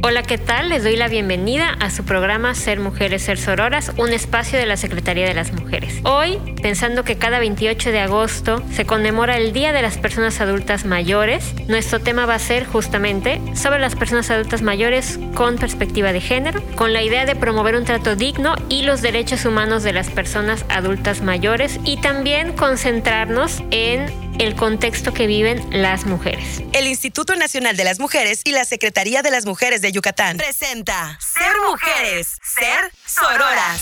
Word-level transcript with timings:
Hola, 0.00 0.22
¿qué 0.22 0.38
tal? 0.38 0.68
Les 0.68 0.84
doy 0.84 0.94
la 0.94 1.08
bienvenida 1.08 1.70
a 1.80 1.90
su 1.90 2.04
programa 2.04 2.54
Ser 2.54 2.78
Mujeres, 2.78 3.22
Ser 3.22 3.36
Sororas, 3.36 3.92
un 3.96 4.12
espacio 4.12 4.56
de 4.56 4.64
la 4.64 4.76
Secretaría 4.76 5.26
de 5.26 5.34
las 5.34 5.52
Mujeres. 5.52 6.00
Hoy, 6.04 6.38
pensando 6.62 7.02
que 7.02 7.18
cada 7.18 7.40
28 7.40 7.90
de 7.90 7.98
agosto 7.98 8.62
se 8.70 8.86
conmemora 8.86 9.36
el 9.36 9.52
Día 9.52 9.72
de 9.72 9.82
las 9.82 9.98
Personas 9.98 10.40
Adultas 10.40 10.84
Mayores, 10.84 11.52
nuestro 11.66 11.98
tema 11.98 12.26
va 12.26 12.34
a 12.36 12.38
ser 12.38 12.64
justamente 12.64 13.40
sobre 13.54 13.80
las 13.80 13.96
personas 13.96 14.30
adultas 14.30 14.62
mayores 14.62 15.18
con 15.34 15.56
perspectiva 15.56 16.12
de 16.12 16.20
género, 16.20 16.62
con 16.76 16.92
la 16.92 17.02
idea 17.02 17.26
de 17.26 17.34
promover 17.34 17.74
un 17.74 17.84
trato 17.84 18.14
digno 18.14 18.54
y 18.68 18.82
los 18.82 19.02
derechos 19.02 19.44
humanos 19.46 19.82
de 19.82 19.92
las 19.92 20.10
personas 20.10 20.64
adultas 20.68 21.22
mayores 21.22 21.80
y 21.84 21.96
también 21.96 22.52
concentrarnos 22.52 23.62
en 23.72 24.27
el 24.38 24.54
contexto 24.54 25.12
que 25.12 25.26
viven 25.26 25.66
las 25.70 26.06
mujeres. 26.06 26.62
El 26.72 26.86
Instituto 26.86 27.34
Nacional 27.34 27.76
de 27.76 27.84
las 27.84 27.98
Mujeres 27.98 28.42
y 28.44 28.52
la 28.52 28.64
Secretaría 28.64 29.22
de 29.22 29.30
las 29.30 29.46
Mujeres 29.46 29.82
de 29.82 29.90
Yucatán 29.92 30.36
presenta 30.36 31.18
Ser 31.20 31.52
Mujeres, 31.68 32.38
Ser 32.42 32.92
Sororas. 33.04 33.80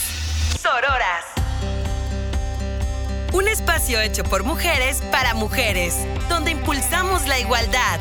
Sororas. 0.60 1.24
Un 3.32 3.48
espacio 3.48 4.00
hecho 4.00 4.24
por 4.24 4.44
mujeres 4.44 5.02
para 5.12 5.34
mujeres, 5.34 5.94
donde 6.30 6.52
impulsamos 6.52 7.26
la 7.26 7.38
igualdad, 7.38 8.00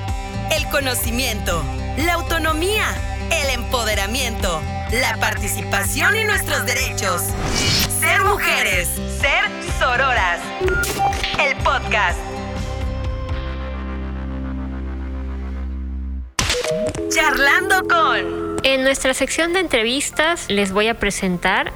el 0.55 0.65
conocimiento, 0.69 1.61
la 1.97 2.13
autonomía, 2.13 2.87
el 3.31 3.49
empoderamiento, 3.49 4.61
la 4.91 5.17
participación 5.19 6.15
y 6.15 6.23
nuestros 6.23 6.65
derechos. 6.65 7.21
Ser 7.99 8.21
mujeres, 8.21 8.87
ser 9.19 9.43
sororas. 9.77 10.39
El 11.37 11.57
podcast. 11.57 12.17
Charlando 17.15 17.81
con... 17.87 18.57
En 18.63 18.83
nuestra 18.83 19.13
sección 19.13 19.53
de 19.53 19.61
entrevistas 19.61 20.47
les 20.49 20.73
voy 20.73 20.89
a 20.89 20.95
presentar 20.95 21.71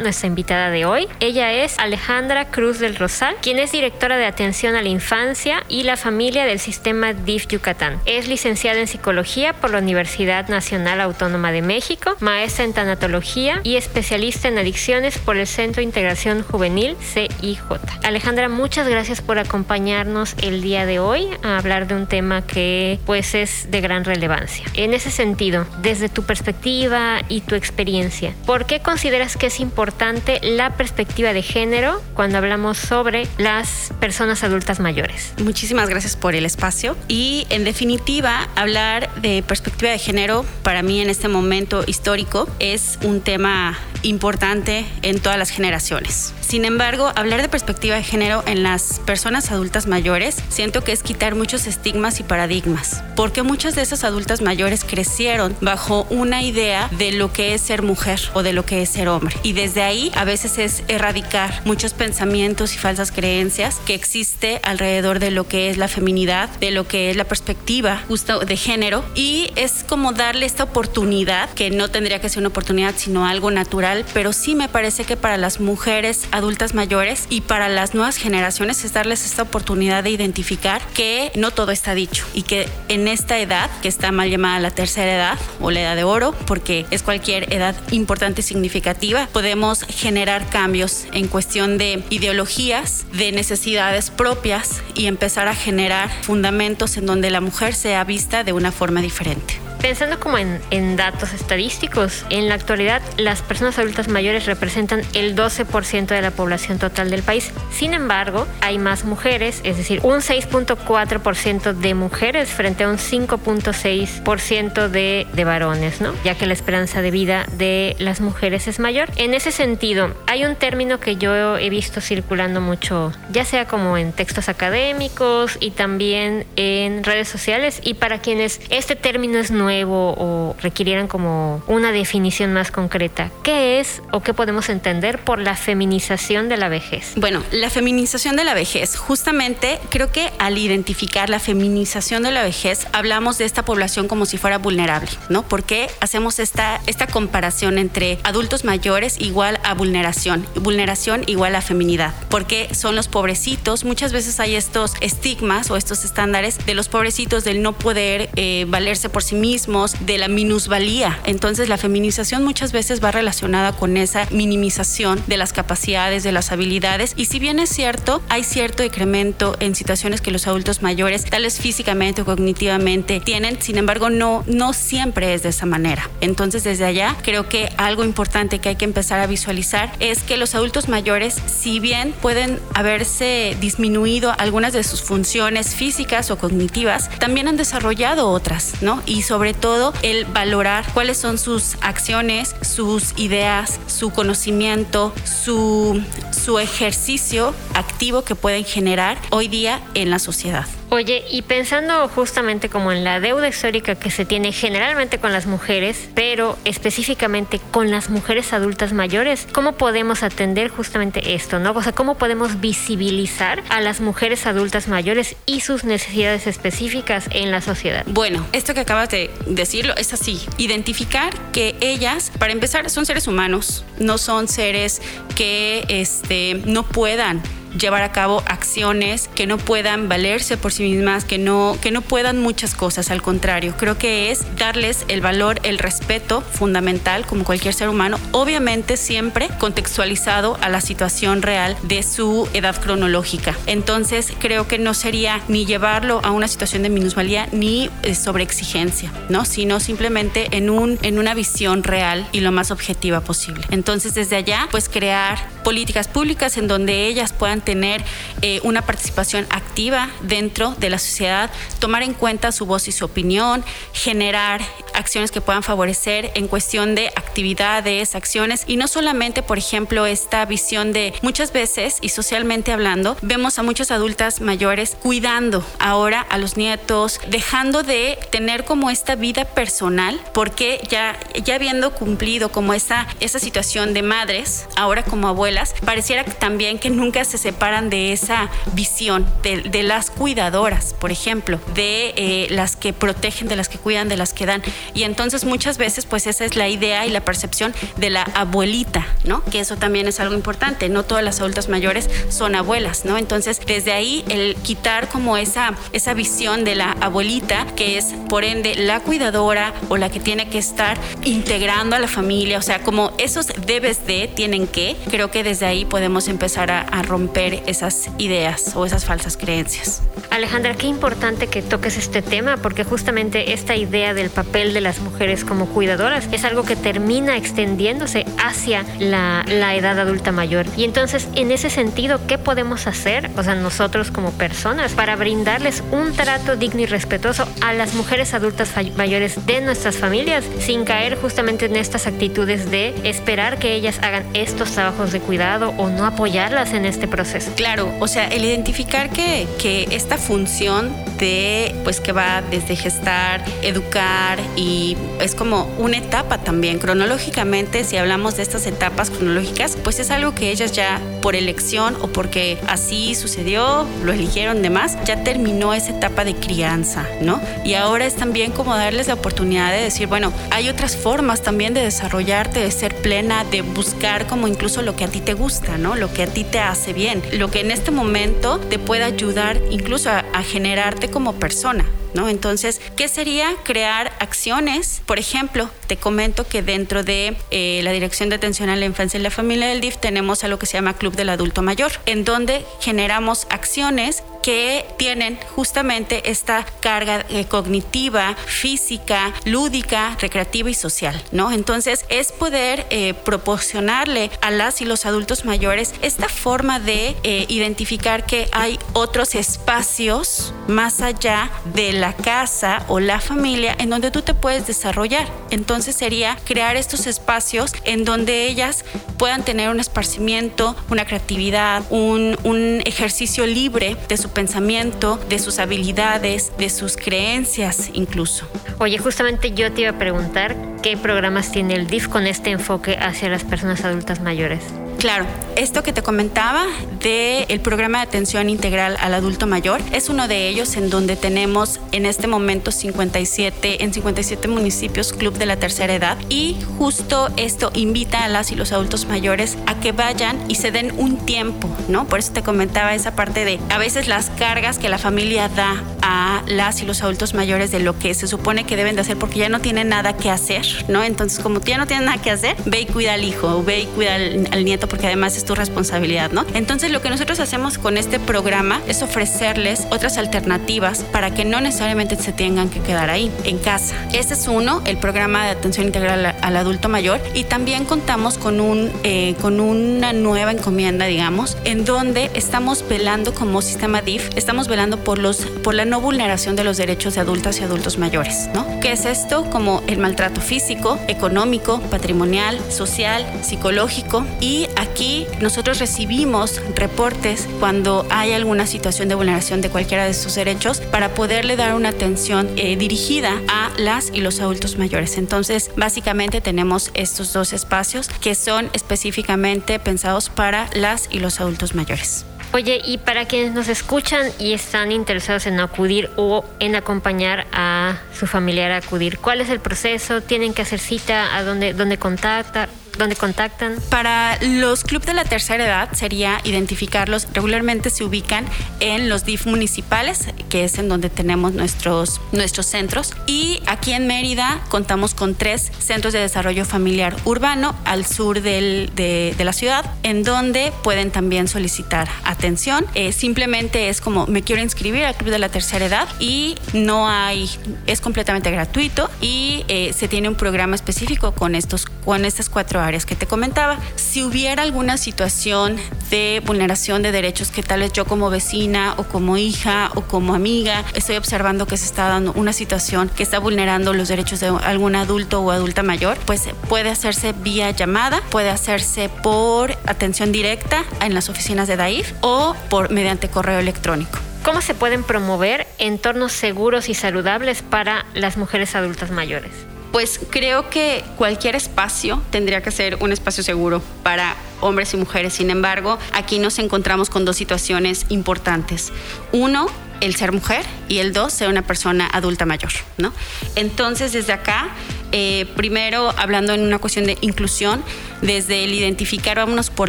nuestra 0.00 0.26
invitada 0.26 0.70
de 0.70 0.84
hoy. 0.84 1.06
Ella 1.20 1.52
es 1.52 1.78
Alejandra 1.78 2.46
Cruz 2.46 2.80
del 2.80 2.96
Rosal, 2.96 3.36
quien 3.40 3.58
es 3.58 3.70
directora 3.70 4.16
de 4.16 4.26
atención 4.26 4.74
a 4.74 4.82
la 4.82 4.88
infancia 4.88 5.62
y 5.68 5.84
la 5.84 5.96
familia 5.96 6.44
del 6.44 6.58
sistema 6.58 7.12
DIF 7.12 7.46
Yucatán. 7.46 8.00
Es 8.04 8.26
licenciada 8.26 8.80
en 8.80 8.88
psicología 8.88 9.52
por 9.52 9.70
la 9.70 9.78
Universidad 9.78 10.48
Nacional 10.48 11.00
Autónoma 11.00 11.52
de 11.52 11.62
México, 11.62 12.16
maestra 12.20 12.64
en 12.64 12.72
tanatología 12.72 13.60
y 13.62 13.76
especialista 13.76 14.48
en 14.48 14.58
adicciones 14.58 15.18
por 15.18 15.36
el 15.36 15.46
Centro 15.46 15.80
de 15.80 15.84
Integración 15.84 16.42
Juvenil 16.42 16.96
CIJ. 17.00 17.60
Alejandra, 18.02 18.48
muchas 18.48 18.88
gracias 18.88 19.20
por 19.22 19.38
acompañarnos 19.38 20.34
el 20.42 20.62
día 20.62 20.84
de 20.84 20.98
hoy 20.98 21.28
a 21.44 21.58
hablar 21.58 21.86
de 21.86 21.94
un 21.94 22.06
tema 22.08 22.44
que 22.44 22.98
pues 23.06 23.34
es 23.34 23.70
de 23.70 23.80
gran 23.80 24.04
relevancia. 24.04 24.64
En 24.74 24.94
ese 24.94 25.10
sentido, 25.10 25.66
desde 25.80 26.08
tu 26.08 26.24
perspectiva 26.24 27.22
y 27.28 27.42
tu 27.42 27.54
experiencia. 27.54 28.34
¿Por 28.46 28.66
qué 28.66 28.80
consideras 28.80 29.36
que 29.36 29.46
es 29.46 29.59
importante 29.60 30.40
la 30.42 30.76
perspectiva 30.76 31.32
de 31.32 31.42
género 31.42 32.02
cuando 32.14 32.38
hablamos 32.38 32.78
sobre 32.78 33.26
las 33.38 33.92
personas 34.00 34.42
adultas 34.42 34.80
mayores? 34.80 35.34
Muchísimas 35.42 35.88
gracias 35.88 36.16
por 36.16 36.34
el 36.34 36.44
espacio 36.44 36.96
y 37.08 37.46
en 37.50 37.64
definitiva 37.64 38.48
hablar 38.56 39.14
de 39.16 39.42
perspectiva 39.42 39.90
de 39.90 39.98
género 39.98 40.44
para 40.62 40.82
mí 40.82 41.00
en 41.00 41.10
este 41.10 41.28
momento 41.28 41.84
histórico 41.86 42.48
es 42.58 42.98
un 43.02 43.20
tema 43.20 43.78
importante 44.02 44.86
en 45.02 45.20
todas 45.20 45.38
las 45.38 45.50
generaciones. 45.50 46.34
Sin 46.50 46.64
embargo, 46.64 47.12
hablar 47.14 47.42
de 47.42 47.48
perspectiva 47.48 47.94
de 47.94 48.02
género 48.02 48.42
en 48.44 48.64
las 48.64 48.98
personas 49.06 49.52
adultas 49.52 49.86
mayores 49.86 50.34
siento 50.48 50.82
que 50.82 50.90
es 50.90 51.04
quitar 51.04 51.36
muchos 51.36 51.68
estigmas 51.68 52.18
y 52.18 52.24
paradigmas, 52.24 53.04
porque 53.14 53.44
muchas 53.44 53.76
de 53.76 53.82
esas 53.82 54.02
adultas 54.02 54.42
mayores 54.42 54.82
crecieron 54.82 55.54
bajo 55.60 56.08
una 56.10 56.42
idea 56.42 56.88
de 56.98 57.12
lo 57.12 57.32
que 57.32 57.54
es 57.54 57.60
ser 57.60 57.82
mujer 57.82 58.20
o 58.34 58.42
de 58.42 58.52
lo 58.52 58.66
que 58.66 58.82
es 58.82 58.88
ser 58.88 59.06
hombre. 59.06 59.36
Y 59.44 59.52
desde 59.52 59.82
ahí 59.82 60.10
a 60.16 60.24
veces 60.24 60.58
es 60.58 60.82
erradicar 60.88 61.62
muchos 61.66 61.94
pensamientos 61.94 62.74
y 62.74 62.78
falsas 62.78 63.12
creencias 63.12 63.80
que 63.86 63.94
existe 63.94 64.58
alrededor 64.64 65.20
de 65.20 65.30
lo 65.30 65.46
que 65.46 65.70
es 65.70 65.76
la 65.76 65.86
feminidad, 65.86 66.48
de 66.58 66.72
lo 66.72 66.84
que 66.88 67.10
es 67.10 67.16
la 67.16 67.26
perspectiva 67.26 68.02
justo 68.08 68.40
de 68.40 68.56
género 68.56 69.04
y 69.14 69.52
es 69.54 69.84
como 69.88 70.14
darle 70.14 70.46
esta 70.46 70.64
oportunidad 70.64 71.48
que 71.50 71.70
no 71.70 71.90
tendría 71.90 72.20
que 72.20 72.28
ser 72.28 72.40
una 72.40 72.48
oportunidad 72.48 72.94
sino 72.96 73.24
algo 73.24 73.52
natural, 73.52 74.04
pero 74.12 74.32
sí 74.32 74.56
me 74.56 74.68
parece 74.68 75.04
que 75.04 75.16
para 75.16 75.36
las 75.36 75.60
mujeres 75.60 76.26
adultas 76.32 76.39
mayores 76.74 77.26
y 77.28 77.42
para 77.42 77.68
las 77.68 77.94
nuevas 77.94 78.16
generaciones 78.16 78.84
es 78.84 78.92
darles 78.92 79.24
esta 79.24 79.42
oportunidad 79.42 80.04
de 80.04 80.10
identificar 80.10 80.82
que 80.94 81.30
no 81.34 81.50
todo 81.50 81.70
está 81.70 81.94
dicho 81.94 82.26
y 82.34 82.42
que 82.42 82.68
en 82.88 83.08
esta 83.08 83.38
edad, 83.38 83.70
que 83.82 83.88
está 83.88 84.10
mal 84.12 84.30
llamada 84.30 84.58
la 84.58 84.70
tercera 84.70 85.14
edad 85.14 85.38
o 85.60 85.70
la 85.70 85.80
edad 85.80 85.96
de 85.96 86.04
oro, 86.04 86.34
porque 86.46 86.86
es 86.90 87.02
cualquier 87.02 87.52
edad 87.52 87.74
importante 87.90 88.40
y 88.40 88.44
significativa, 88.44 89.28
podemos 89.32 89.82
generar 89.82 90.48
cambios 90.48 91.06
en 91.12 91.28
cuestión 91.28 91.78
de 91.78 92.02
ideologías, 92.10 93.04
de 93.12 93.32
necesidades 93.32 94.10
propias 94.10 94.82
y 94.94 95.06
empezar 95.06 95.48
a 95.48 95.54
generar 95.54 96.10
fundamentos 96.22 96.96
en 96.96 97.06
donde 97.06 97.30
la 97.30 97.40
mujer 97.40 97.74
sea 97.74 98.04
vista 98.04 98.44
de 98.44 98.52
una 98.52 98.72
forma 98.72 99.02
diferente. 99.02 99.69
Pensando 99.80 100.20
como 100.20 100.36
en, 100.36 100.60
en, 100.70 100.96
datos 100.96 101.32
estadísticos, 101.32 102.26
en 102.28 102.50
la 102.50 102.54
actualidad 102.54 103.00
las 103.16 103.40
personas 103.40 103.78
adultas 103.78 104.08
mayores 104.08 104.44
representan 104.44 105.00
el 105.14 105.34
12% 105.34 106.06
de 106.06 106.20
la 106.20 106.30
población 106.30 106.78
total 106.78 107.08
del 107.10 107.22
país. 107.22 107.50
Sin 107.72 107.94
embargo, 107.94 108.46
hay 108.60 108.78
más 108.78 109.06
mujeres, 109.06 109.62
es 109.64 109.78
decir, 109.78 110.00
un 110.02 110.20
6.4% 110.20 111.72
de 111.72 111.94
mujeres 111.94 112.50
frente 112.50 112.84
a 112.84 112.90
un 112.90 112.98
5.6% 112.98 114.88
de, 114.88 115.26
de 115.32 115.44
varones, 115.44 116.02
¿no? 116.02 116.12
Ya 116.24 116.34
que 116.34 116.46
la 116.46 116.52
esperanza 116.52 117.00
de 117.00 117.10
vida 117.10 117.46
de 117.52 117.96
las 117.98 118.20
mujeres 118.20 118.68
es 118.68 118.80
mayor. 118.80 119.08
En 119.16 119.32
ese 119.32 119.50
sentido, 119.50 120.14
hay 120.26 120.44
un 120.44 120.56
término 120.56 121.00
que 121.00 121.16
yo 121.16 121.56
he 121.56 121.70
visto 121.70 122.02
circulando 122.02 122.60
mucho, 122.60 123.12
ya 123.32 123.46
sea 123.46 123.66
como 123.66 123.96
en 123.96 124.12
textos 124.12 124.50
académicos 124.50 125.56
y 125.58 125.70
también 125.70 126.44
en 126.56 127.02
redes 127.02 127.28
sociales, 127.28 127.80
y 127.82 127.94
para 127.94 128.18
quienes 128.18 128.60
este 128.68 128.94
término 128.94 129.38
es 129.38 129.50
nuevo, 129.50 129.69
o 129.70 130.56
requirieran 130.60 131.08
como 131.08 131.62
una 131.66 131.92
definición 131.92 132.52
más 132.52 132.70
concreta, 132.70 133.30
¿qué 133.42 133.80
es 133.80 134.02
o 134.12 134.20
qué 134.20 134.34
podemos 134.34 134.68
entender 134.68 135.18
por 135.18 135.40
la 135.40 135.56
feminización 135.56 136.48
de 136.48 136.56
la 136.56 136.68
vejez? 136.68 137.12
Bueno, 137.16 137.42
la 137.50 137.70
feminización 137.70 138.36
de 138.36 138.44
la 138.44 138.54
vejez, 138.54 138.96
justamente 138.96 139.78
creo 139.90 140.10
que 140.12 140.30
al 140.38 140.58
identificar 140.58 141.30
la 141.30 141.38
feminización 141.38 142.22
de 142.22 142.30
la 142.30 142.42
vejez, 142.42 142.86
hablamos 142.92 143.38
de 143.38 143.44
esta 143.44 143.64
población 143.64 144.08
como 144.08 144.26
si 144.26 144.38
fuera 144.38 144.58
vulnerable, 144.58 145.10
¿no? 145.28 145.42
Porque 145.42 145.88
hacemos 146.00 146.38
esta, 146.38 146.80
esta 146.86 147.06
comparación 147.06 147.78
entre 147.78 148.18
adultos 148.22 148.64
mayores 148.64 149.20
igual 149.20 149.60
a 149.64 149.74
vulneración, 149.74 150.46
vulneración 150.54 151.24
igual 151.26 151.54
a 151.54 151.62
feminidad, 151.62 152.14
porque 152.28 152.74
son 152.74 152.96
los 152.96 153.08
pobrecitos, 153.08 153.84
muchas 153.84 154.12
veces 154.12 154.40
hay 154.40 154.54
estos 154.54 154.94
estigmas 155.00 155.70
o 155.70 155.76
estos 155.76 156.04
estándares 156.04 156.64
de 156.66 156.74
los 156.74 156.88
pobrecitos 156.88 157.44
del 157.44 157.62
no 157.62 157.72
poder 157.72 158.30
eh, 158.36 158.66
valerse 158.68 159.08
por 159.08 159.22
sí 159.22 159.34
mismos, 159.34 159.59
de 159.66 160.18
la 160.18 160.28
minusvalía. 160.28 161.18
Entonces 161.24 161.68
la 161.68 161.76
feminización 161.76 162.44
muchas 162.44 162.72
veces 162.72 163.02
va 163.02 163.10
relacionada 163.10 163.72
con 163.72 163.96
esa 163.96 164.26
minimización 164.30 165.22
de 165.26 165.36
las 165.36 165.52
capacidades, 165.52 166.22
de 166.22 166.32
las 166.32 166.52
habilidades. 166.52 167.14
Y 167.16 167.26
si 167.26 167.38
bien 167.38 167.58
es 167.58 167.70
cierto, 167.70 168.22
hay 168.28 168.44
cierto 168.44 168.82
incremento 168.82 169.56
en 169.60 169.74
situaciones 169.74 170.20
que 170.20 170.30
los 170.30 170.46
adultos 170.46 170.82
mayores, 170.82 171.24
tales 171.24 171.60
físicamente 171.60 172.22
o 172.22 172.24
cognitivamente, 172.24 173.20
tienen, 173.20 173.60
sin 173.60 173.78
embargo, 173.78 174.10
no, 174.10 174.44
no 174.46 174.72
siempre 174.72 175.34
es 175.34 175.42
de 175.42 175.50
esa 175.50 175.66
manera. 175.66 176.08
Entonces 176.20 176.64
desde 176.64 176.84
allá 176.84 177.16
creo 177.22 177.48
que 177.48 177.70
algo 177.76 178.04
importante 178.04 178.58
que 178.58 178.70
hay 178.70 178.76
que 178.76 178.84
empezar 178.84 179.20
a 179.20 179.26
visualizar 179.26 179.92
es 180.00 180.22
que 180.22 180.36
los 180.36 180.54
adultos 180.54 180.88
mayores, 180.88 181.36
si 181.46 181.80
bien 181.80 182.12
pueden 182.20 182.58
haberse 182.74 183.56
disminuido 183.60 184.34
algunas 184.38 184.72
de 184.72 184.84
sus 184.84 185.02
funciones 185.02 185.74
físicas 185.74 186.30
o 186.30 186.38
cognitivas, 186.38 187.10
también 187.18 187.48
han 187.48 187.56
desarrollado 187.56 188.28
otras, 188.28 188.74
¿no? 188.80 189.02
Y 189.06 189.22
sobre 189.22 189.49
todo 189.54 189.92
el 190.02 190.24
valorar 190.24 190.84
cuáles 190.92 191.18
son 191.18 191.38
sus 191.38 191.76
acciones, 191.80 192.54
sus 192.62 193.12
ideas, 193.16 193.80
su 193.86 194.10
conocimiento, 194.10 195.12
su, 195.24 196.02
su 196.30 196.58
ejercicio 196.58 197.54
activo 197.74 198.22
que 198.22 198.34
pueden 198.34 198.64
generar 198.64 199.18
hoy 199.30 199.48
día 199.48 199.80
en 199.94 200.10
la 200.10 200.18
sociedad. 200.18 200.66
Oye, 200.92 201.24
y 201.30 201.42
pensando 201.42 202.08
justamente 202.08 202.68
como 202.68 202.90
en 202.90 203.04
la 203.04 203.20
deuda 203.20 203.46
histórica 203.46 203.94
que 203.94 204.10
se 204.10 204.24
tiene 204.24 204.50
generalmente 204.50 205.18
con 205.18 205.32
las 205.32 205.46
mujeres, 205.46 206.08
pero 206.16 206.58
específicamente 206.64 207.60
con 207.70 207.92
las 207.92 208.10
mujeres 208.10 208.52
adultas 208.52 208.92
mayores, 208.92 209.46
¿cómo 209.52 209.74
podemos 209.74 210.24
atender 210.24 210.68
justamente 210.68 211.34
esto, 211.34 211.60
no? 211.60 211.70
O 211.70 211.82
sea, 211.82 211.92
¿cómo 211.92 212.18
podemos 212.18 212.60
visibilizar 212.60 213.62
a 213.68 213.80
las 213.80 214.00
mujeres 214.00 214.46
adultas 214.46 214.88
mayores 214.88 215.36
y 215.46 215.60
sus 215.60 215.84
necesidades 215.84 216.48
específicas 216.48 217.28
en 217.30 217.52
la 217.52 217.60
sociedad? 217.60 218.04
Bueno, 218.08 218.44
esto 218.52 218.74
que 218.74 218.80
acabas 218.80 219.10
de 219.10 219.30
decirlo 219.46 219.94
es 219.96 220.12
así, 220.12 220.40
identificar 220.58 221.32
que 221.52 221.76
ellas, 221.80 222.32
para 222.36 222.52
empezar, 222.52 222.90
son 222.90 223.06
seres 223.06 223.28
humanos, 223.28 223.84
no 224.00 224.18
son 224.18 224.48
seres 224.48 225.00
que 225.36 225.84
este, 225.88 226.60
no 226.64 226.82
puedan 226.82 227.40
llevar 227.78 228.02
a 228.02 228.12
cabo 228.12 228.42
acciones 228.46 229.28
que 229.34 229.46
no 229.46 229.58
puedan 229.58 230.08
valerse 230.08 230.56
por 230.56 230.72
sí 230.72 230.82
mismas, 230.82 231.24
que 231.24 231.38
no, 231.38 231.76
que 231.80 231.90
no 231.90 232.02
puedan 232.02 232.40
muchas 232.40 232.74
cosas, 232.74 233.10
al 233.10 233.22
contrario, 233.22 233.74
creo 233.76 233.98
que 233.98 234.30
es 234.30 234.44
darles 234.56 235.04
el 235.08 235.20
valor, 235.20 235.60
el 235.62 235.78
respeto 235.78 236.40
fundamental 236.40 237.26
como 237.26 237.44
cualquier 237.44 237.74
ser 237.74 237.88
humano, 237.88 238.18
obviamente 238.32 238.96
siempre 238.96 239.48
contextualizado 239.58 240.56
a 240.60 240.68
la 240.68 240.80
situación 240.80 241.42
real 241.42 241.76
de 241.82 242.02
su 242.02 242.48
edad 242.54 242.80
cronológica. 242.80 243.56
Entonces 243.66 244.32
creo 244.38 244.66
que 244.68 244.78
no 244.78 244.94
sería 244.94 245.40
ni 245.48 245.66
llevarlo 245.66 246.20
a 246.24 246.30
una 246.30 246.48
situación 246.48 246.82
de 246.82 246.90
minusvalía 246.90 247.48
ni 247.52 247.90
eh, 248.02 248.14
sobreexigencia, 248.14 249.12
¿no? 249.28 249.44
Sino 249.44 249.80
simplemente 249.80 250.48
en, 250.56 250.70
un, 250.70 250.98
en 251.02 251.18
una 251.18 251.34
visión 251.34 251.82
real 251.82 252.26
y 252.32 252.40
lo 252.40 252.52
más 252.52 252.70
objetiva 252.70 253.20
posible. 253.20 253.64
Entonces 253.70 254.14
desde 254.14 254.36
allá, 254.36 254.68
pues 254.70 254.88
crear 254.88 255.38
políticas 255.64 256.08
públicas 256.08 256.56
en 256.56 256.68
donde 256.68 257.06
ellas 257.06 257.32
puedan 257.32 257.59
tener 257.60 258.04
eh, 258.42 258.60
una 258.62 258.82
participación 258.82 259.46
activa 259.50 260.10
dentro 260.22 260.74
de 260.78 260.90
la 260.90 260.98
sociedad, 260.98 261.50
tomar 261.78 262.02
en 262.02 262.14
cuenta 262.14 262.52
su 262.52 262.66
voz 262.66 262.88
y 262.88 262.92
su 262.92 263.04
opinión, 263.04 263.64
generar 263.92 264.60
acciones 265.00 265.30
que 265.30 265.40
puedan 265.40 265.62
favorecer 265.62 266.30
en 266.34 266.46
cuestión 266.46 266.94
de 266.94 267.08
actividades, 267.08 268.14
acciones 268.14 268.64
y 268.66 268.76
no 268.76 268.86
solamente, 268.86 269.42
por 269.42 269.58
ejemplo, 269.58 270.06
esta 270.06 270.44
visión 270.44 270.92
de 270.92 271.14
muchas 271.22 271.52
veces 271.52 271.98
y 272.00 272.10
socialmente 272.10 272.72
hablando, 272.72 273.16
vemos 273.22 273.58
a 273.58 273.62
muchas 273.62 273.90
adultas 273.90 274.40
mayores 274.40 274.96
cuidando 275.02 275.64
ahora 275.78 276.20
a 276.20 276.38
los 276.38 276.56
nietos, 276.56 277.20
dejando 277.28 277.82
de 277.82 278.18
tener 278.30 278.64
como 278.64 278.90
esta 278.90 279.14
vida 279.16 279.44
personal, 279.44 280.20
porque 280.32 280.80
ya, 280.88 281.18
ya 281.44 281.56
habiendo 281.56 281.92
cumplido 281.92 282.50
como 282.50 282.74
esa, 282.74 283.06
esa 283.20 283.38
situación 283.38 283.94
de 283.94 284.02
madres, 284.02 284.66
ahora 284.76 285.02
como 285.02 285.28
abuelas, 285.28 285.74
pareciera 285.84 286.24
también 286.24 286.78
que 286.78 286.90
nunca 286.90 287.24
se 287.24 287.38
separan 287.38 287.90
de 287.90 288.12
esa 288.12 288.50
visión 288.72 289.26
de, 289.42 289.62
de 289.62 289.82
las 289.82 290.10
cuidadoras, 290.10 290.94
por 290.94 291.10
ejemplo, 291.10 291.60
de 291.74 292.12
eh, 292.16 292.46
las 292.50 292.76
que 292.76 292.92
protegen, 292.92 293.48
de 293.48 293.56
las 293.56 293.68
que 293.68 293.78
cuidan, 293.78 294.08
de 294.08 294.16
las 294.16 294.34
que 294.34 294.46
dan. 294.46 294.62
Y 294.94 295.04
entonces 295.04 295.44
muchas 295.44 295.78
veces 295.78 296.06
pues 296.06 296.26
esa 296.26 296.44
es 296.44 296.56
la 296.56 296.68
idea 296.68 297.06
y 297.06 297.10
la 297.10 297.20
percepción 297.20 297.74
de 297.96 298.10
la 298.10 298.22
abuelita, 298.22 299.06
¿no? 299.24 299.42
Que 299.44 299.60
eso 299.60 299.76
también 299.76 300.08
es 300.08 300.20
algo 300.20 300.34
importante, 300.34 300.88
no 300.88 301.04
todas 301.04 301.24
las 301.24 301.40
adultas 301.40 301.68
mayores 301.68 302.08
son 302.28 302.54
abuelas, 302.54 303.04
¿no? 303.04 303.18
Entonces 303.18 303.60
desde 303.66 303.92
ahí 303.92 304.24
el 304.28 304.56
quitar 304.56 305.08
como 305.08 305.36
esa, 305.36 305.74
esa 305.92 306.14
visión 306.14 306.64
de 306.64 306.74
la 306.74 306.92
abuelita, 307.00 307.66
que 307.76 307.98
es 307.98 308.14
por 308.28 308.44
ende 308.44 308.74
la 308.74 309.00
cuidadora 309.00 309.74
o 309.88 309.96
la 309.96 310.10
que 310.10 310.20
tiene 310.20 310.48
que 310.48 310.58
estar 310.58 310.98
integrando 311.24 311.96
a 311.96 311.98
la 311.98 312.08
familia, 312.08 312.58
o 312.58 312.62
sea, 312.62 312.80
como 312.80 313.12
esos 313.18 313.48
debes 313.66 314.06
de, 314.06 314.28
tienen 314.28 314.66
que, 314.66 314.96
creo 315.10 315.30
que 315.30 315.42
desde 315.42 315.66
ahí 315.66 315.84
podemos 315.84 316.28
empezar 316.28 316.70
a, 316.70 316.80
a 316.80 317.02
romper 317.02 317.62
esas 317.66 318.08
ideas 318.18 318.72
o 318.74 318.86
esas 318.86 319.04
falsas 319.04 319.36
creencias. 319.36 320.02
Alejandra, 320.30 320.74
qué 320.74 320.86
importante 320.86 321.46
que 321.48 321.62
toques 321.62 321.96
este 321.96 322.22
tema 322.22 322.56
porque 322.56 322.84
justamente 322.84 323.52
esta 323.52 323.76
idea 323.76 324.14
del 324.14 324.30
papel 324.30 324.74
de 324.74 324.79
las 324.80 325.00
mujeres 325.00 325.44
como 325.44 325.66
cuidadoras 325.66 326.28
es 326.32 326.44
algo 326.44 326.64
que 326.64 326.76
termina 326.76 327.36
extendiéndose 327.36 328.26
hacia 328.42 328.84
la, 328.98 329.44
la, 329.46 329.74
edad 329.74 329.98
adulta 329.98 330.32
mayor. 330.32 330.66
Y 330.76 330.84
entonces, 330.84 331.28
en 331.34 331.50
ese 331.50 331.70
sentido, 331.70 332.20
¿qué 332.26 332.38
podemos 332.38 332.86
hacer, 332.86 333.30
o 333.36 333.42
sea, 333.42 333.54
nosotros 333.54 334.10
como 334.10 334.32
personas, 334.32 334.92
para 334.92 335.16
brindarles 335.16 335.82
un 335.92 336.12
trato 336.12 336.56
digno 336.56 336.80
y 336.80 336.86
respetuoso 336.86 337.46
a 337.60 337.72
las 337.72 337.94
mujeres 337.94 338.34
adultas 338.34 338.70
mayores 338.96 339.46
de 339.46 339.60
nuestras 339.60 339.96
familias 339.96 340.44
sin 340.58 340.84
caer 340.84 341.16
justamente 341.16 341.66
en 341.66 341.76
estas 341.76 342.06
actitudes 342.06 342.70
de 342.70 342.94
esperar 343.04 343.58
que 343.58 343.74
ellas 343.74 343.98
hagan 344.02 344.24
estos 344.34 344.72
trabajos 344.72 345.12
de 345.12 345.20
cuidado 345.20 345.74
o 345.76 345.88
no 345.88 346.04
apoyarlas 346.06 346.72
en 346.72 346.84
este 346.84 347.08
proceso? 347.08 347.52
Claro, 347.56 347.92
o 348.00 348.08
sea, 348.08 348.28
el 348.28 348.44
identificar 348.44 349.10
que, 349.10 349.46
que 349.58 349.88
esta 349.90 350.16
función 350.16 350.92
de, 351.18 351.74
pues 351.84 352.00
que 352.00 352.12
va 352.12 352.42
desde 352.50 352.76
gestar, 352.76 353.44
educar 353.62 354.38
y 354.60 354.94
es 355.20 355.34
como 355.34 355.64
una 355.78 355.96
etapa 355.96 356.36
también. 356.36 356.78
Cronológicamente, 356.78 357.82
si 357.82 357.96
hablamos 357.96 358.36
de 358.36 358.42
estas 358.42 358.66
etapas 358.66 359.08
cronológicas, 359.08 359.78
pues 359.82 359.98
es 360.00 360.10
algo 360.10 360.34
que 360.34 360.50
ellas 360.50 360.72
ya 360.72 361.00
por 361.20 361.36
elección 361.36 361.96
o 362.00 362.08
porque 362.08 362.58
así 362.66 363.14
sucedió, 363.14 363.86
lo 364.04 364.12
eligieron 364.12 364.62
demás, 364.62 364.96
ya 365.04 365.22
terminó 365.22 365.74
esa 365.74 365.90
etapa 365.90 366.24
de 366.24 366.34
crianza, 366.34 367.06
¿no? 367.20 367.40
Y 367.64 367.74
ahora 367.74 368.06
es 368.06 368.16
también 368.16 368.52
como 368.52 368.76
darles 368.76 369.08
la 369.08 369.14
oportunidad 369.14 369.72
de 369.72 369.82
decir, 369.82 370.06
bueno, 370.06 370.32
hay 370.50 370.68
otras 370.68 370.96
formas 370.96 371.42
también 371.42 371.74
de 371.74 371.82
desarrollarte, 371.82 372.60
de 372.60 372.70
ser 372.70 372.94
plena, 372.96 373.44
de 373.44 373.62
buscar 373.62 374.26
como 374.26 374.48
incluso 374.48 374.82
lo 374.82 374.96
que 374.96 375.04
a 375.04 375.08
ti 375.08 375.20
te 375.20 375.34
gusta, 375.34 375.78
¿no? 375.78 375.96
Lo 375.96 376.12
que 376.12 376.24
a 376.24 376.26
ti 376.26 376.44
te 376.44 376.58
hace 376.58 376.92
bien, 376.92 377.22
lo 377.32 377.50
que 377.50 377.60
en 377.60 377.70
este 377.70 377.90
momento 377.90 378.58
te 378.58 378.78
puede 378.78 379.04
ayudar 379.04 379.60
incluso 379.70 380.10
a, 380.10 380.24
a 380.32 380.42
generarte 380.42 381.10
como 381.10 381.34
persona, 381.34 381.84
¿no? 382.14 382.28
Entonces, 382.28 382.80
¿qué 382.96 383.08
sería 383.08 383.54
crear 383.64 384.12
acciones? 384.18 385.02
Por 385.06 385.18
ejemplo, 385.18 385.70
te 385.86 385.96
comento 385.96 386.46
que 386.46 386.62
dentro 386.62 387.02
de 387.02 387.36
eh, 387.50 387.80
la 387.82 387.92
Dirección 387.92 388.28
de 388.28 388.36
Atención 388.36 388.68
a 388.68 388.76
la 388.76 388.86
Infancia 388.86 389.18
y 389.18 389.22
la 389.22 389.30
Familia 389.30 389.66
del 389.66 389.80
DIF 389.80 389.96
tenemos 389.96 390.44
algo 390.44 390.58
que 390.58 390.66
se 390.66 390.74
llama 390.74 390.94
Del 391.16 391.28
Adulto 391.28 391.62
Mayor, 391.62 391.92
en 392.06 392.24
donde 392.24 392.64
generamos 392.80 393.46
acciones 393.50 394.22
que 394.42 394.86
tienen 394.96 395.38
justamente 395.54 396.30
esta 396.30 396.64
carga 396.80 397.24
eh, 397.28 397.44
cognitiva, 397.44 398.36
física, 398.46 399.32
lúdica, 399.44 400.16
recreativa 400.20 400.70
y 400.70 400.74
social, 400.74 401.22
¿no? 401.32 401.52
Entonces 401.52 402.04
es 402.08 402.32
poder 402.32 402.86
eh, 402.90 403.14
proporcionarle 403.14 404.30
a 404.40 404.50
las 404.50 404.80
y 404.80 404.84
los 404.84 405.06
adultos 405.06 405.44
mayores 405.44 405.94
esta 406.02 406.28
forma 406.28 406.80
de 406.80 407.16
eh, 407.22 407.46
identificar 407.48 408.26
que 408.26 408.48
hay 408.52 408.78
otros 408.92 409.34
espacios 409.34 410.54
más 410.68 411.02
allá 411.02 411.50
de 411.74 411.92
la 411.92 412.14
casa 412.14 412.84
o 412.88 413.00
la 413.00 413.20
familia 413.20 413.74
en 413.78 413.90
donde 413.90 414.10
tú 414.10 414.22
te 414.22 414.34
puedes 414.34 414.66
desarrollar. 414.66 415.28
Entonces 415.50 415.96
sería 415.96 416.38
crear 416.44 416.76
estos 416.76 417.06
espacios 417.06 417.72
en 417.84 418.04
donde 418.04 418.46
ellas 418.46 418.84
puedan 419.18 419.44
tener 419.44 419.68
un 419.68 419.80
esparcimiento, 419.80 420.76
una 420.90 421.04
creatividad, 421.04 421.82
un, 421.90 422.38
un 422.44 422.82
ejercicio 422.84 423.46
libre 423.46 423.96
de 424.08 424.16
su 424.16 424.29
pensamiento, 424.30 425.18
de 425.28 425.38
sus 425.38 425.58
habilidades, 425.58 426.52
de 426.58 426.70
sus 426.70 426.96
creencias 426.96 427.90
incluso. 427.92 428.46
Oye, 428.78 428.98
justamente 428.98 429.52
yo 429.52 429.70
te 429.72 429.82
iba 429.82 429.90
a 429.90 429.98
preguntar 429.98 430.56
qué 430.82 430.96
programas 430.96 431.52
tiene 431.52 431.74
el 431.74 431.86
DIF 431.86 432.08
con 432.08 432.26
este 432.26 432.50
enfoque 432.50 432.96
hacia 432.96 433.28
las 433.28 433.44
personas 433.44 433.84
adultas 433.84 434.20
mayores. 434.20 434.62
Claro, 434.98 435.26
esto 435.60 435.82
que 435.82 435.92
te 435.92 436.02
comentaba 436.02 436.64
del 437.00 437.44
el 437.48 437.60
programa 437.60 437.98
de 437.98 438.04
atención 438.04 438.48
integral 438.48 438.96
al 438.98 439.12
adulto 439.12 439.46
mayor 439.46 439.82
es 439.92 440.08
uno 440.08 440.26
de 440.26 440.48
ellos 440.48 440.74
en 440.76 440.88
donde 440.88 441.16
tenemos 441.16 441.80
en 441.92 442.06
este 442.06 442.26
momento 442.26 442.70
57 442.70 443.84
en 443.84 443.92
57 443.92 444.48
municipios 444.48 445.12
club 445.12 445.36
de 445.36 445.44
la 445.44 445.56
tercera 445.56 445.94
edad 445.94 446.16
y 446.30 446.56
justo 446.78 447.28
esto 447.36 447.72
invita 447.74 448.24
a 448.24 448.28
las 448.28 448.52
y 448.52 448.56
los 448.56 448.72
adultos 448.72 449.04
mayores 449.04 449.58
a 449.66 449.78
que 449.80 449.92
vayan 449.92 450.38
y 450.48 450.54
se 450.54 450.70
den 450.70 450.94
un 450.96 451.18
tiempo, 451.18 451.68
¿no? 451.88 452.06
Por 452.06 452.20
eso 452.20 452.32
te 452.32 452.42
comentaba 452.42 452.94
esa 452.94 453.14
parte 453.14 453.44
de 453.44 453.60
a 453.68 453.76
veces 453.76 454.08
las 454.08 454.30
cargas 454.30 454.78
que 454.78 454.88
la 454.88 454.96
familia 454.96 455.50
da 455.50 455.84
a 456.00 456.42
las 456.46 456.80
y 456.80 456.86
los 456.86 457.02
adultos 457.02 457.34
mayores 457.34 457.70
de 457.70 457.80
lo 457.80 457.98
que 457.98 458.14
se 458.14 458.26
supone 458.26 458.64
que 458.64 458.76
deben 458.76 458.94
de 458.94 459.02
hacer 459.02 459.18
porque 459.18 459.38
ya 459.38 459.50
no 459.50 459.60
tienen 459.60 459.90
nada 459.90 460.16
que 460.16 460.30
hacer, 460.30 460.64
¿no? 460.88 461.04
Entonces, 461.04 461.38
como 461.38 461.60
ya 461.60 461.76
no 461.76 461.86
tienen 461.86 462.06
nada 462.06 462.22
que 462.22 462.30
hacer, 462.30 462.56
ve 462.64 462.80
y 462.80 462.86
cuida 462.86 463.12
al 463.12 463.24
hijo, 463.24 463.62
ve 463.62 463.80
y 463.80 463.86
cuida 463.86 464.14
al, 464.14 464.48
al 464.52 464.64
nieto 464.64 464.88
porque 464.88 465.06
además 465.06 465.36
es 465.36 465.49
tu 465.50 465.56
responsabilidad, 465.56 466.30
¿no? 466.30 466.46
Entonces 466.54 466.92
lo 466.92 467.02
que 467.02 467.10
nosotros 467.10 467.40
hacemos 467.40 467.76
con 467.76 467.96
este 467.96 468.20
programa 468.20 468.80
es 468.86 469.02
ofrecerles 469.02 469.88
otras 469.90 470.16
alternativas 470.16 471.02
para 471.10 471.34
que 471.34 471.44
no 471.44 471.60
necesariamente 471.60 472.14
se 472.14 472.32
tengan 472.32 472.68
que 472.68 472.78
quedar 472.78 473.10
ahí, 473.10 473.32
en 473.42 473.58
casa. 473.58 473.96
Este 474.12 474.34
es 474.34 474.46
uno, 474.46 474.80
el 474.84 474.96
programa 474.96 475.46
de 475.46 475.50
atención 475.50 475.88
integral 475.88 476.36
al 476.40 476.56
adulto 476.56 476.88
mayor 476.88 477.20
y 477.34 477.42
también 477.42 477.84
contamos 477.84 478.38
con, 478.38 478.60
un, 478.60 478.92
eh, 479.02 479.34
con 479.40 479.58
una 479.58 480.12
nueva 480.12 480.52
encomienda, 480.52 481.06
digamos, 481.06 481.56
en 481.64 481.84
donde 481.84 482.30
estamos 482.34 482.88
velando 482.88 483.34
como 483.34 483.60
sistema 483.60 484.02
DIF, 484.02 484.30
estamos 484.36 484.68
velando 484.68 484.98
por, 484.98 485.18
los, 485.18 485.38
por 485.64 485.74
la 485.74 485.84
no 485.84 486.00
vulneración 486.00 486.54
de 486.54 486.62
los 486.62 486.76
derechos 486.76 487.16
de 487.16 487.22
adultas 487.22 487.58
y 487.58 487.64
adultos 487.64 487.98
mayores, 487.98 488.48
¿no? 488.54 488.78
¿Qué 488.78 488.92
es 488.92 489.04
esto? 489.04 489.50
Como 489.50 489.82
el 489.88 489.98
maltrato 489.98 490.40
físico, 490.40 490.96
económico, 491.08 491.80
patrimonial, 491.90 492.60
social, 492.70 493.26
psicológico 493.42 494.24
y 494.40 494.68
aquí 494.76 495.26
nosotros 495.40 495.78
recibimos 495.78 496.60
reportes 496.74 497.48
cuando 497.58 498.06
hay 498.10 498.32
alguna 498.32 498.66
situación 498.66 499.08
de 499.08 499.14
vulneración 499.14 499.60
de 499.60 499.70
cualquiera 499.70 500.04
de 500.04 500.10
estos 500.10 500.34
derechos 500.34 500.80
para 500.80 501.14
poderle 501.14 501.56
dar 501.56 501.74
una 501.74 501.90
atención 501.90 502.48
eh, 502.56 502.76
dirigida 502.76 503.40
a 503.48 503.70
las 503.78 504.10
y 504.12 504.20
los 504.20 504.40
adultos 504.40 504.76
mayores. 504.78 505.18
Entonces, 505.18 505.70
básicamente 505.76 506.40
tenemos 506.40 506.90
estos 506.94 507.32
dos 507.32 507.52
espacios 507.52 508.08
que 508.20 508.34
son 508.34 508.70
específicamente 508.72 509.78
pensados 509.78 510.28
para 510.30 510.68
las 510.74 511.08
y 511.10 511.20
los 511.20 511.40
adultos 511.40 511.74
mayores. 511.74 512.24
Oye, 512.52 512.82
y 512.84 512.98
para 512.98 513.26
quienes 513.26 513.52
nos 513.52 513.68
escuchan 513.68 514.26
y 514.40 514.54
están 514.54 514.90
interesados 514.90 515.46
en 515.46 515.60
acudir 515.60 516.10
o 516.16 516.44
en 516.58 516.74
acompañar 516.74 517.46
a 517.52 517.98
su 518.12 518.26
familiar 518.26 518.72
a 518.72 518.78
acudir, 518.78 519.18
¿cuál 519.18 519.40
es 519.40 519.50
el 519.50 519.60
proceso? 519.60 520.20
¿Tienen 520.20 520.52
que 520.52 520.62
hacer 520.62 520.80
cita? 520.80 521.36
¿A 521.36 521.44
dónde, 521.44 521.74
dónde 521.74 521.96
contactar? 521.98 522.68
¿Dónde 523.00 523.16
contactan? 523.16 523.76
Para 523.88 524.36
los 524.42 524.84
clubes 524.84 525.06
de 525.06 525.14
la 525.14 525.24
tercera 525.24 525.64
edad 525.64 525.88
sería 525.94 526.42
identificarlos. 526.44 527.28
Regularmente 527.32 527.88
se 527.88 528.04
ubican 528.04 528.44
en 528.80 529.08
los 529.08 529.24
DIF 529.24 529.46
municipales, 529.46 530.26
que 530.50 530.64
es 530.64 530.78
en 530.78 530.90
donde 530.90 531.08
tenemos 531.08 531.54
nuestros, 531.54 532.20
nuestros 532.32 532.66
centros. 532.66 533.14
Y 533.26 533.62
aquí 533.66 533.94
en 533.94 534.06
Mérida 534.06 534.60
contamos 534.68 535.14
con 535.14 535.34
tres 535.34 535.72
centros 535.78 536.12
de 536.12 536.18
desarrollo 536.18 536.66
familiar 536.66 537.16
urbano 537.24 537.74
al 537.86 538.04
sur 538.04 538.42
del, 538.42 538.90
de, 538.94 539.34
de, 539.34 539.44
la 539.46 539.54
ciudad, 539.54 539.94
en 540.02 540.22
donde 540.22 540.70
pueden 540.82 541.10
también 541.10 541.48
solicitar 541.48 542.06
atención. 542.24 542.84
Eh, 542.94 543.12
simplemente 543.12 543.88
es 543.88 544.02
como 544.02 544.26
me 544.26 544.42
quiero 544.42 544.60
inscribir 544.60 545.04
al 545.04 545.14
club 545.14 545.30
de 545.30 545.38
la 545.38 545.48
tercera 545.48 545.86
edad 545.86 546.06
y 546.18 546.54
no 546.74 547.08
hay, 547.08 547.48
es 547.86 548.02
completamente 548.02 548.50
gratuito 548.50 549.08
y 549.22 549.64
eh, 549.68 549.94
se 549.94 550.06
tiene 550.06 550.28
un 550.28 550.34
programa 550.34 550.76
específico 550.76 551.32
con, 551.32 551.54
estos, 551.54 551.86
con 551.86 552.26
estas 552.26 552.50
cuatro 552.50 552.78
áreas 552.78 552.89
que 552.98 553.14
te 553.14 553.26
comentaba. 553.26 553.78
Si 553.96 554.22
hubiera 554.22 554.62
alguna 554.62 554.96
situación 554.96 555.76
de 556.10 556.42
vulneración 556.44 557.02
de 557.02 557.12
derechos 557.12 557.50
que 557.50 557.62
tal 557.62 557.80
vez 557.80 557.92
yo 557.92 558.04
como 558.04 558.30
vecina 558.30 558.94
o 558.96 559.04
como 559.04 559.36
hija 559.36 559.90
o 559.94 560.02
como 560.02 560.34
amiga 560.34 560.84
estoy 560.94 561.16
observando 561.16 561.66
que 561.66 561.76
se 561.76 561.86
está 561.86 562.08
dando 562.08 562.32
una 562.32 562.52
situación 562.52 563.08
que 563.08 563.22
está 563.22 563.38
vulnerando 563.38 563.92
los 563.92 564.08
derechos 564.08 564.40
de 564.40 564.48
algún 564.48 564.96
adulto 564.96 565.40
o 565.40 565.50
adulta 565.50 565.82
mayor, 565.82 566.18
pues 566.26 566.48
puede 566.68 566.90
hacerse 566.90 567.32
vía 567.32 567.70
llamada, 567.70 568.22
puede 568.30 568.50
hacerse 568.50 569.08
por 569.08 569.72
atención 569.86 570.32
directa 570.32 570.84
en 571.00 571.14
las 571.14 571.28
oficinas 571.28 571.68
de 571.68 571.76
DAIF 571.76 572.12
o 572.20 572.56
por 572.68 572.90
mediante 572.90 573.28
correo 573.28 573.60
electrónico. 573.60 574.18
¿Cómo 574.42 574.62
se 574.62 574.74
pueden 574.74 575.04
promover 575.04 575.66
entornos 575.78 576.32
seguros 576.32 576.88
y 576.88 576.94
saludables 576.94 577.62
para 577.62 578.06
las 578.14 578.36
mujeres 578.36 578.74
adultas 578.74 579.10
mayores? 579.10 579.52
Pues 579.92 580.20
creo 580.30 580.70
que 580.70 581.04
cualquier 581.16 581.56
espacio 581.56 582.22
tendría 582.30 582.62
que 582.62 582.70
ser 582.70 582.96
un 583.00 583.12
espacio 583.12 583.42
seguro 583.42 583.82
para 584.02 584.36
hombres 584.60 584.94
y 584.94 584.96
mujeres. 584.96 585.32
Sin 585.32 585.50
embargo, 585.50 585.98
aquí 586.12 586.38
nos 586.38 586.58
encontramos 586.58 587.10
con 587.10 587.24
dos 587.24 587.36
situaciones 587.36 588.06
importantes. 588.08 588.92
Uno, 589.32 589.66
el 590.00 590.14
ser 590.14 590.32
mujer 590.32 590.64
y 590.88 590.98
el 590.98 591.12
dos, 591.12 591.32
ser 591.32 591.48
una 591.48 591.62
persona 591.62 592.08
adulta 592.12 592.46
mayor, 592.46 592.72
¿no? 592.98 593.12
Entonces, 593.56 594.12
desde 594.12 594.32
acá, 594.32 594.68
eh, 595.12 595.46
primero 595.56 596.12
hablando 596.16 596.54
en 596.54 596.62
una 596.62 596.78
cuestión 596.78 597.06
de 597.06 597.18
inclusión, 597.20 597.82
desde 598.22 598.64
el 598.64 598.74
identificar, 598.74 599.36
vámonos 599.36 599.70
por 599.70 599.88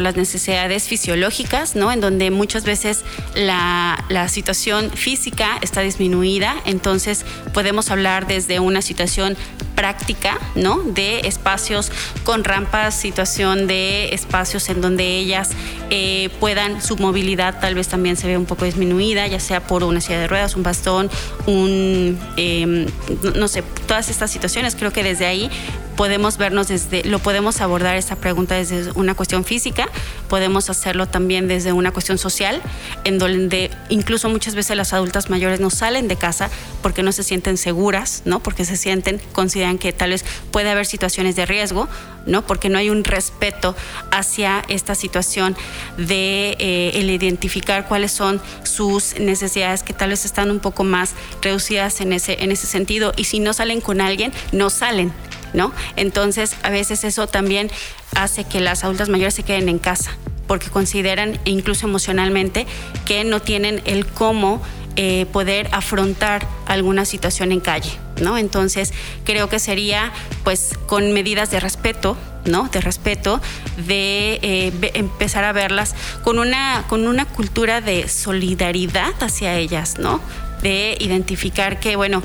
las 0.00 0.16
necesidades 0.16 0.88
fisiológicas, 0.88 1.76
¿no? 1.76 1.92
En 1.92 2.00
donde 2.00 2.30
muchas 2.30 2.64
veces 2.64 3.04
la, 3.34 4.04
la 4.08 4.28
situación 4.28 4.90
física 4.90 5.58
está 5.60 5.82
disminuida, 5.82 6.56
entonces 6.64 7.24
podemos 7.52 7.90
hablar 7.90 8.26
desde 8.26 8.58
una 8.58 8.80
situación 8.80 9.36
práctica, 9.74 10.38
¿no? 10.54 10.78
De 10.82 11.20
espacios 11.20 11.90
con 12.24 12.44
rampas, 12.44 12.94
situación 12.94 13.66
de 13.66 14.14
espacios 14.14 14.68
en 14.68 14.80
donde 14.80 15.18
ellas 15.18 15.50
eh, 15.90 16.30
puedan, 16.40 16.82
su 16.82 16.96
movilidad 16.96 17.60
tal 17.60 17.74
vez 17.74 17.88
también 17.88 18.16
se 18.16 18.26
ve 18.26 18.36
un 18.36 18.46
poco 18.46 18.64
disminuida, 18.64 19.26
ya 19.26 19.40
sea 19.40 19.60
por 19.60 19.84
una 19.84 20.00
silla 20.00 20.20
de 20.20 20.28
ruedas, 20.28 20.56
un 20.56 20.62
bastón, 20.62 21.10
un, 21.46 22.18
eh, 22.36 22.86
no 23.34 23.48
sé, 23.48 23.62
todas 23.86 24.08
estas 24.08 24.30
situaciones, 24.30 24.74
creo 24.74 24.92
que 24.92 25.02
desde 25.02 25.11
ahí 25.20 25.50
podemos 25.96 26.38
vernos 26.38 26.68
desde, 26.68 27.04
lo 27.04 27.18
podemos 27.18 27.60
abordar 27.60 27.96
esta 27.96 28.16
pregunta 28.16 28.54
desde 28.54 28.90
una 28.92 29.14
cuestión 29.14 29.44
física, 29.44 29.88
podemos 30.28 30.70
hacerlo 30.70 31.06
también 31.06 31.48
desde 31.48 31.72
una 31.72 31.92
cuestión 31.92 32.18
social, 32.18 32.60
en 33.04 33.18
donde 33.18 33.70
incluso 33.88 34.28
muchas 34.28 34.54
veces 34.54 34.76
las 34.76 34.92
adultas 34.92 35.30
mayores 35.30 35.60
no 35.60 35.70
salen 35.70 36.08
de 36.08 36.16
casa 36.16 36.50
porque 36.82 37.02
no 37.02 37.12
se 37.12 37.22
sienten 37.22 37.56
seguras, 37.56 38.22
¿no? 38.24 38.40
Porque 38.40 38.64
se 38.64 38.76
sienten, 38.76 39.20
consideran 39.32 39.78
que 39.78 39.92
tal 39.92 40.10
vez 40.10 40.24
puede 40.50 40.70
haber 40.70 40.86
situaciones 40.86 41.36
de 41.36 41.46
riesgo, 41.46 41.88
¿no? 42.26 42.46
Porque 42.46 42.68
no 42.68 42.78
hay 42.78 42.90
un 42.90 43.04
respeto 43.04 43.76
hacia 44.10 44.64
esta 44.68 44.94
situación 44.94 45.56
de 45.96 46.56
eh, 46.58 46.92
el 46.94 47.10
identificar 47.10 47.86
cuáles 47.86 48.12
son 48.12 48.40
sus 48.62 49.18
necesidades 49.18 49.82
que 49.82 49.92
tal 49.92 50.10
vez 50.10 50.24
están 50.24 50.50
un 50.50 50.60
poco 50.60 50.84
más 50.84 51.14
reducidas 51.40 52.00
en 52.00 52.12
ese, 52.12 52.42
en 52.42 52.52
ese 52.52 52.66
sentido 52.66 53.12
y 53.16 53.24
si 53.24 53.40
no 53.40 53.52
salen 53.52 53.80
con 53.80 54.00
alguien, 54.00 54.32
no 54.52 54.70
salen. 54.70 55.12
¿No? 55.52 55.72
Entonces, 55.96 56.56
a 56.62 56.70
veces 56.70 57.04
eso 57.04 57.26
también 57.26 57.70
hace 58.14 58.44
que 58.44 58.60
las 58.60 58.84
adultas 58.84 59.08
mayores 59.08 59.34
se 59.34 59.42
queden 59.42 59.68
en 59.68 59.78
casa, 59.78 60.12
porque 60.46 60.68
consideran, 60.68 61.38
incluso 61.44 61.86
emocionalmente, 61.86 62.66
que 63.04 63.24
no 63.24 63.40
tienen 63.40 63.82
el 63.84 64.06
cómo 64.06 64.62
eh, 64.96 65.24
poder 65.32 65.68
afrontar 65.72 66.46
alguna 66.66 67.06
situación 67.06 67.50
en 67.50 67.60
calle, 67.60 67.90
¿no? 68.20 68.36
Entonces, 68.36 68.92
creo 69.24 69.48
que 69.48 69.58
sería, 69.58 70.12
pues, 70.44 70.76
con 70.86 71.12
medidas 71.12 71.50
de 71.50 71.60
respeto, 71.60 72.16
¿no? 72.44 72.68
De 72.68 72.82
respeto, 72.82 73.40
de 73.78 74.38
eh, 74.42 74.90
empezar 74.92 75.44
a 75.44 75.52
verlas 75.52 75.94
con 76.22 76.38
una, 76.38 76.84
con 76.88 77.08
una 77.08 77.24
cultura 77.24 77.80
de 77.80 78.06
solidaridad 78.06 79.14
hacia 79.20 79.56
ellas, 79.56 79.98
¿no? 79.98 80.20
De 80.60 80.98
identificar 81.00 81.80
que, 81.80 81.96
bueno, 81.96 82.22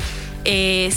eh, 0.50 0.89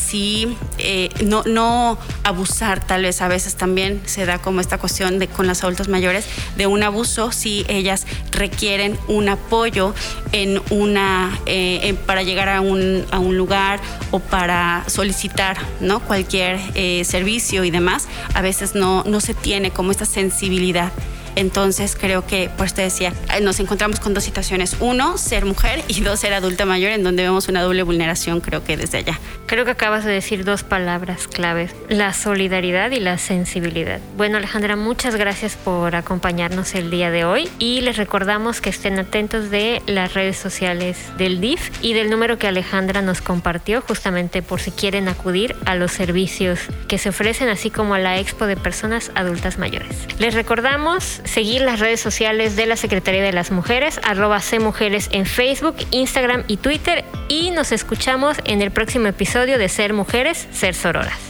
eh, 0.78 1.08
no, 1.24 1.42
no 1.44 1.98
abusar, 2.24 2.84
tal 2.84 3.02
vez 3.02 3.20
a 3.20 3.28
veces 3.28 3.56
también 3.56 4.00
se 4.06 4.24
da 4.24 4.38
como 4.38 4.60
esta 4.60 4.78
cuestión 4.78 5.18
de 5.18 5.26
con 5.28 5.46
las 5.46 5.64
adultas 5.64 5.88
mayores 5.88 6.24
de 6.56 6.66
un 6.66 6.82
abuso 6.82 7.32
si 7.32 7.64
ellas 7.68 8.06
requieren 8.30 8.96
un 9.08 9.28
apoyo 9.28 9.94
en 10.32 10.62
una 10.70 11.38
eh, 11.46 11.94
para 12.06 12.22
llegar 12.22 12.48
a 12.48 12.60
un, 12.60 13.04
a 13.10 13.18
un, 13.18 13.36
lugar 13.36 13.80
o 14.10 14.20
para 14.20 14.84
solicitar 14.86 15.56
¿no? 15.80 16.00
cualquier 16.00 16.60
eh, 16.74 17.02
servicio 17.04 17.64
y 17.64 17.70
demás, 17.70 18.06
a 18.34 18.42
veces 18.42 18.74
no, 18.74 19.02
no 19.04 19.20
se 19.20 19.34
tiene 19.34 19.70
como 19.70 19.90
esta 19.90 20.04
sensibilidad. 20.04 20.92
Entonces 21.40 21.96
creo 21.98 22.26
que, 22.26 22.50
pues 22.58 22.74
te 22.74 22.82
decía, 22.82 23.14
eh, 23.34 23.40
nos 23.40 23.60
encontramos 23.60 23.98
con 23.98 24.12
dos 24.12 24.22
situaciones. 24.22 24.76
Uno, 24.78 25.16
ser 25.16 25.46
mujer 25.46 25.82
y 25.88 26.02
dos, 26.02 26.20
ser 26.20 26.34
adulta 26.34 26.66
mayor, 26.66 26.92
en 26.92 27.02
donde 27.02 27.22
vemos 27.22 27.48
una 27.48 27.62
doble 27.62 27.82
vulneración, 27.82 28.42
creo 28.42 28.62
que 28.62 28.76
desde 28.76 28.98
allá. 28.98 29.18
Creo 29.46 29.64
que 29.64 29.70
acabas 29.70 30.04
de 30.04 30.12
decir 30.12 30.44
dos 30.44 30.64
palabras 30.64 31.28
claves, 31.28 31.74
la 31.88 32.12
solidaridad 32.12 32.90
y 32.90 33.00
la 33.00 33.16
sensibilidad. 33.16 34.00
Bueno, 34.18 34.36
Alejandra, 34.36 34.76
muchas 34.76 35.16
gracias 35.16 35.56
por 35.56 35.96
acompañarnos 35.96 36.74
el 36.74 36.90
día 36.90 37.10
de 37.10 37.24
hoy 37.24 37.48
y 37.58 37.80
les 37.80 37.96
recordamos 37.96 38.60
que 38.60 38.68
estén 38.68 38.98
atentos 38.98 39.48
de 39.48 39.80
las 39.86 40.12
redes 40.12 40.36
sociales 40.36 40.98
del 41.16 41.40
DIF 41.40 41.70
y 41.80 41.94
del 41.94 42.10
número 42.10 42.38
que 42.38 42.48
Alejandra 42.48 43.00
nos 43.00 43.22
compartió 43.22 43.80
justamente 43.80 44.42
por 44.42 44.60
si 44.60 44.72
quieren 44.72 45.08
acudir 45.08 45.56
a 45.64 45.74
los 45.74 45.90
servicios 45.90 46.60
que 46.86 46.98
se 46.98 47.08
ofrecen, 47.08 47.48
así 47.48 47.70
como 47.70 47.94
a 47.94 47.98
la 47.98 48.18
Expo 48.18 48.46
de 48.46 48.58
Personas 48.58 49.10
Adultas 49.14 49.58
Mayores. 49.58 49.96
Les 50.18 50.34
recordamos 50.34 51.22
seguir 51.30 51.62
las 51.62 51.78
redes 51.78 52.00
sociales 52.00 52.56
de 52.56 52.66
la 52.66 52.76
Secretaría 52.76 53.22
de 53.22 53.32
las 53.32 53.50
Mujeres, 53.50 54.00
arroba 54.02 54.40
Mujeres 54.60 55.08
en 55.12 55.26
Facebook, 55.26 55.76
Instagram 55.92 56.44
y 56.48 56.56
Twitter. 56.56 57.04
Y 57.28 57.52
nos 57.52 57.72
escuchamos 57.72 58.36
en 58.44 58.62
el 58.62 58.70
próximo 58.70 59.06
episodio 59.06 59.58
de 59.58 59.68
Ser 59.68 59.92
Mujeres, 59.92 60.48
Ser 60.52 60.74
Sororas. 60.74 61.29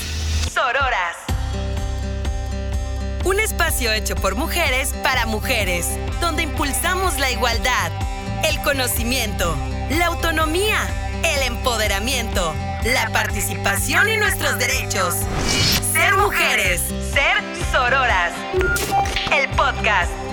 Un 3.23 3.39
espacio 3.39 3.91
hecho 3.91 4.15
por 4.15 4.35
mujeres 4.35 4.93
para 5.03 5.27
mujeres, 5.27 5.87
donde 6.19 6.41
impulsamos 6.43 7.19
la 7.19 7.29
igualdad, 7.29 7.91
el 8.43 8.59
conocimiento, 8.63 9.55
la 9.91 10.07
autonomía, 10.07 10.79
el 11.23 11.43
empoderamiento, 11.43 12.53
la 12.83 13.09
participación 13.13 14.09
y 14.09 14.17
nuestros 14.17 14.57
derechos. 14.57 15.15
Ser 15.93 16.15
mujeres, 16.15 16.81
ser 17.13 17.43
sororas. 17.71 18.33
El 19.31 19.47
podcast. 19.49 20.30